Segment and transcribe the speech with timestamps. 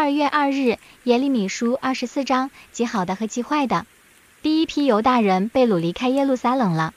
[0.00, 3.84] 二月二日，耶利米书二十四章，极好的和极坏的。
[4.40, 6.94] 第一批犹大人被掳离开耶路撒冷了，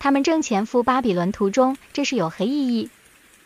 [0.00, 2.90] 他们正前赴巴比伦途中，这是有何意义？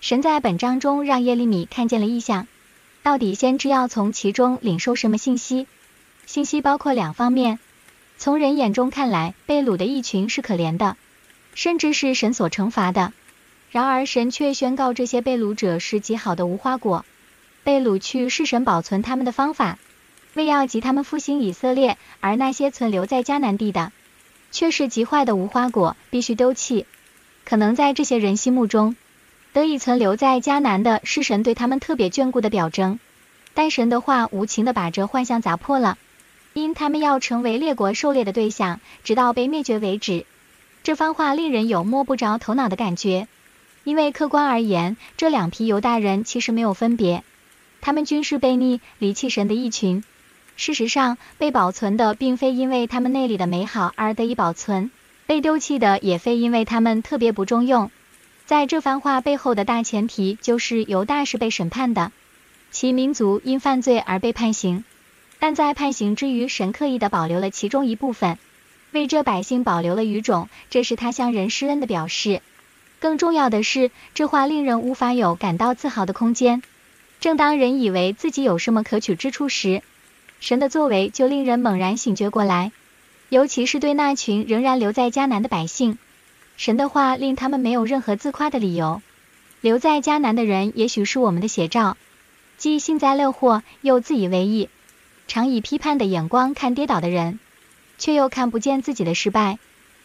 [0.01, 2.47] 神在本章中让耶利米看见了异象，
[3.03, 5.67] 到底先知要从其中领受什么信息？
[6.25, 7.59] 信息包括两方面。
[8.17, 10.97] 从人眼中看来，被掳的一群是可怜的，
[11.55, 13.13] 甚至是神所惩罚的。
[13.71, 17.05] 然而神却宣告这些被掳者是极好的无花果。
[17.65, 19.79] 被掳去是神保存他们的方法，
[20.35, 23.91] 为要及他们复兴以色列；而那些存留在迦南地的，
[24.53, 26.87] 却是极坏的无花果，必须丢弃。
[27.45, 28.97] 可能在这些人心目中，
[29.53, 33.01] 得以存留在迦南的是神对他们特别眷顾的表征，
[33.55, 35.99] 但神的话无情地把这幻象砸破了。
[36.53, 40.25] 因他们要成为列国狩猎的对象，直到被灭绝为止。
[40.85, 43.27] 这番话令人有摸不着头脑的感觉，
[43.83, 47.25] 因为客观而言，这两批犹大人其实没有分别，
[47.85, 50.03] 他们均是悖逆、离弃神的一群。
[50.57, 54.91] 事实上，被保存的并非因为他们内里的美好而得以保存，
[55.27, 57.91] 被丢弃的也非因为他们特别不中用。
[58.47, 62.11] 在这番话背后的大前提就是犹大是被审判的，
[62.71, 64.83] 其民族因犯罪而被判刑。
[65.39, 68.39] 但在判刑之余，神刻意的保留了其中一部分，
[68.93, 72.41] 为这百姓保留了语种，这是他向人施恩的表示。
[72.99, 76.63] 更重要的是，这话令人无法有感到自豪的空间。
[77.25, 79.81] 正当人以为自己有什么可取之处时，
[80.41, 82.71] 神的作为就令人猛然醒觉过来。
[83.31, 85.97] 尤其是对那群仍然留在迦南的百姓，
[86.59, 89.01] 神的话令他们没有任何自夸的理由。
[89.63, 91.97] 留在迦南的人，也许是我们的写照，
[92.59, 94.69] 既幸灾乐祸，又自以为意。
[95.27, 97.39] 常以批判的眼光看跌倒的人，
[97.97, 99.59] 却又看不见自己的失败。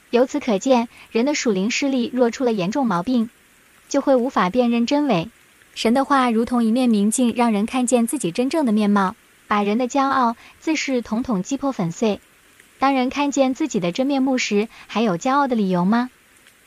[0.10, 3.30] 由此可见，人的属灵视力若出了严重毛病，
[3.90, 5.28] 就会无法辨认真伪。
[5.76, 9.16] 神的话如同一面明镜，让人看见自己真正的面貌，
[9.48, 12.20] 把人的骄傲、自视统统击破粉碎。
[12.80, 16.10] 当人看见自己的真面目时，还有骄傲的理由吗？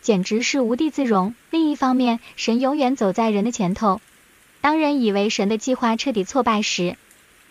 [0.01, 1.35] 简直是无地自容。
[1.51, 4.01] 另一方面，神永远走在人的前头。
[4.61, 6.97] 当人以为神的计划彻底挫败时，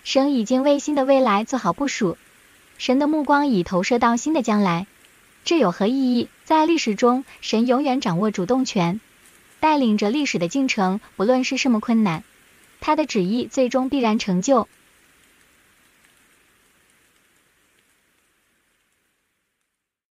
[0.03, 2.17] 神已经为新的未来做好部署，
[2.77, 4.87] 神的目光已投射到新的将来。
[5.43, 6.27] 这有何意义？
[6.43, 8.99] 在历史中，神永远掌握主动权，
[9.61, 12.23] 带领着历史的进程，不论是什么困难，
[12.79, 14.67] 他的旨意最终必然成就。